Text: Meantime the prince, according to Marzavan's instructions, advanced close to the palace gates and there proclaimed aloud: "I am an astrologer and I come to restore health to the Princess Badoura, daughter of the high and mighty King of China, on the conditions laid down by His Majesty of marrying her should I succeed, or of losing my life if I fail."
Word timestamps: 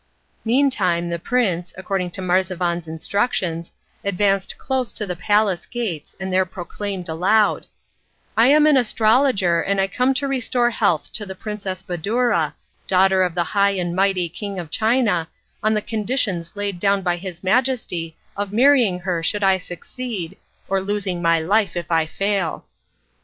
Meantime 0.43 1.09
the 1.11 1.19
prince, 1.19 1.75
according 1.77 2.09
to 2.09 2.23
Marzavan's 2.23 2.87
instructions, 2.87 3.71
advanced 4.03 4.57
close 4.57 4.91
to 4.91 5.05
the 5.05 5.15
palace 5.15 5.67
gates 5.67 6.15
and 6.19 6.33
there 6.33 6.43
proclaimed 6.43 7.07
aloud: 7.07 7.67
"I 8.35 8.47
am 8.47 8.65
an 8.65 8.77
astrologer 8.77 9.61
and 9.61 9.79
I 9.79 9.85
come 9.85 10.15
to 10.15 10.27
restore 10.27 10.71
health 10.71 11.13
to 11.13 11.23
the 11.23 11.35
Princess 11.35 11.83
Badoura, 11.83 12.55
daughter 12.87 13.21
of 13.21 13.35
the 13.35 13.43
high 13.43 13.73
and 13.77 13.95
mighty 13.95 14.27
King 14.27 14.57
of 14.57 14.71
China, 14.71 15.27
on 15.61 15.75
the 15.75 15.83
conditions 15.83 16.55
laid 16.55 16.79
down 16.79 17.03
by 17.03 17.17
His 17.17 17.43
Majesty 17.43 18.17
of 18.35 18.51
marrying 18.51 19.01
her 19.01 19.21
should 19.21 19.43
I 19.43 19.59
succeed, 19.59 20.35
or 20.67 20.79
of 20.79 20.87
losing 20.87 21.21
my 21.21 21.39
life 21.39 21.75
if 21.75 21.91
I 21.91 22.07
fail." 22.07 22.65